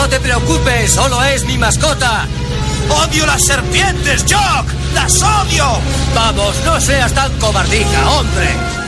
No 0.00 0.08
te 0.08 0.18
preocupes, 0.18 0.92
solo 0.92 1.22
es 1.24 1.44
mi 1.44 1.58
mascota. 1.58 2.26
¡Odio 2.88 3.26
las 3.26 3.44
serpientes, 3.44 4.22
Jock! 4.22 4.66
¡Las 4.94 5.22
odio! 5.22 5.78
Vamos, 6.14 6.56
no 6.64 6.80
seas 6.80 7.12
tan 7.12 7.30
cobardica, 7.38 8.10
hombre. 8.10 8.79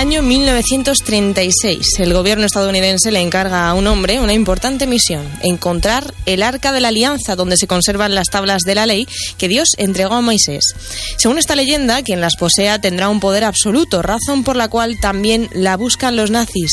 Año 0.00 0.22
1936. 0.22 1.98
El 1.98 2.14
gobierno 2.14 2.46
estadounidense 2.46 3.12
le 3.12 3.20
encarga 3.20 3.68
a 3.68 3.74
un 3.74 3.86
hombre 3.86 4.18
una 4.18 4.32
importante 4.32 4.86
misión, 4.86 5.28
encontrar 5.42 6.14
el 6.24 6.42
arca 6.42 6.72
de 6.72 6.80
la 6.80 6.88
alianza 6.88 7.36
donde 7.36 7.58
se 7.58 7.66
conservan 7.66 8.14
las 8.14 8.28
tablas 8.28 8.62
de 8.62 8.74
la 8.74 8.86
ley 8.86 9.06
que 9.36 9.46
Dios 9.46 9.68
entregó 9.76 10.14
a 10.14 10.22
Moisés. 10.22 10.64
Según 11.18 11.36
esta 11.36 11.54
leyenda, 11.54 12.02
quien 12.02 12.22
las 12.22 12.36
posea 12.36 12.80
tendrá 12.80 13.10
un 13.10 13.20
poder 13.20 13.44
absoluto, 13.44 14.00
razón 14.00 14.42
por 14.42 14.56
la 14.56 14.68
cual 14.68 14.98
también 14.98 15.50
la 15.52 15.76
buscan 15.76 16.16
los 16.16 16.30
nazis. 16.30 16.72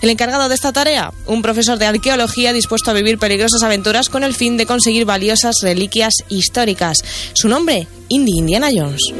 El 0.00 0.08
encargado 0.08 0.48
de 0.48 0.54
esta 0.54 0.72
tarea, 0.72 1.12
un 1.26 1.42
profesor 1.42 1.76
de 1.76 1.84
arqueología 1.84 2.54
dispuesto 2.54 2.90
a 2.90 2.94
vivir 2.94 3.18
peligrosas 3.18 3.62
aventuras 3.62 4.08
con 4.08 4.24
el 4.24 4.32
fin 4.32 4.56
de 4.56 4.64
conseguir 4.64 5.04
valiosas 5.04 5.56
reliquias 5.60 6.14
históricas. 6.30 7.04
Su 7.34 7.48
nombre, 7.48 7.86
Indy 8.08 8.38
Indiana 8.38 8.70
Jones. 8.74 9.12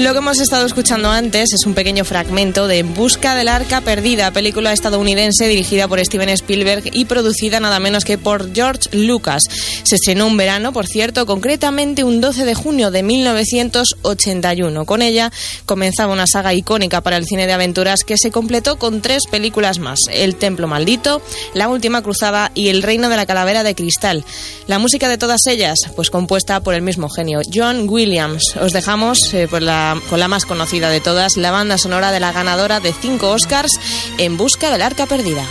Lo 0.00 0.12
que 0.12 0.18
hemos 0.18 0.40
estado 0.40 0.64
escuchando 0.64 1.10
antes 1.10 1.52
es 1.52 1.66
un 1.66 1.74
pequeño 1.74 2.06
fragmento 2.06 2.66
de 2.66 2.78
En 2.78 2.94
busca 2.94 3.34
del 3.34 3.48
arca 3.48 3.82
perdida, 3.82 4.30
película 4.30 4.72
estadounidense 4.72 5.46
dirigida 5.46 5.88
por 5.88 6.02
Steven 6.02 6.30
Spielberg 6.30 6.84
y 6.94 7.04
producida 7.04 7.60
nada 7.60 7.80
menos 7.80 8.06
que 8.06 8.16
por 8.16 8.54
George 8.54 8.88
Lucas. 8.92 9.42
Se 9.82 9.96
estrenó 9.96 10.26
un 10.26 10.38
verano, 10.38 10.72
por 10.72 10.86
cierto, 10.86 11.26
concretamente 11.26 12.02
un 12.02 12.22
12 12.22 12.46
de 12.46 12.54
junio 12.54 12.90
de 12.90 13.02
1981. 13.02 14.86
Con 14.86 15.02
ella 15.02 15.30
comenzaba 15.66 16.14
una 16.14 16.26
saga 16.26 16.54
icónica 16.54 17.02
para 17.02 17.18
el 17.18 17.26
cine 17.26 17.46
de 17.46 17.52
aventuras 17.52 18.02
que 18.02 18.16
se 18.16 18.30
completó 18.30 18.78
con 18.78 19.02
tres 19.02 19.24
películas 19.30 19.80
más: 19.80 19.98
El 20.10 20.36
Templo 20.36 20.66
Maldito, 20.66 21.20
La 21.52 21.68
Última 21.68 22.00
Cruzada 22.00 22.52
y 22.54 22.68
El 22.68 22.82
Reino 22.82 23.10
de 23.10 23.16
la 23.16 23.26
Calavera 23.26 23.64
de 23.64 23.74
Cristal. 23.74 24.24
La 24.66 24.78
música 24.78 25.10
de 25.10 25.18
todas 25.18 25.46
ellas, 25.46 25.78
pues 25.94 26.08
compuesta 26.08 26.60
por 26.60 26.72
el 26.72 26.80
mismo 26.80 27.10
genio, 27.10 27.42
John 27.52 27.86
Williams. 27.86 28.56
Os 28.58 28.72
dejamos 28.72 29.18
eh, 29.34 29.46
por 29.46 29.60
la 29.60 29.89
con 30.08 30.20
la 30.20 30.28
más 30.28 30.44
conocida 30.44 30.88
de 30.90 31.00
todas, 31.00 31.36
la 31.36 31.50
banda 31.50 31.78
sonora 31.78 32.12
de 32.12 32.20
la 32.20 32.32
ganadora 32.32 32.80
de 32.80 32.92
cinco 32.92 33.30
Oscars, 33.30 33.72
En 34.18 34.36
Busca 34.36 34.70
del 34.70 34.82
Arca 34.82 35.06
Perdida. 35.06 35.44